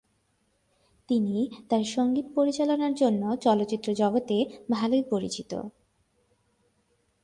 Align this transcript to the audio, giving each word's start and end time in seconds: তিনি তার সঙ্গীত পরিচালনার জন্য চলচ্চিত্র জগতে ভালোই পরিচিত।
তিনি 1.09 1.49
তার 1.69 1.83
সঙ্গীত 1.83 2.25
পরিচালনার 2.35 2.93
জন্য 2.93 3.23
চলচ্চিত্র 3.35 3.87
জগতে 3.93 4.37
ভালোই 4.69 5.03
পরিচিত। 5.09 5.51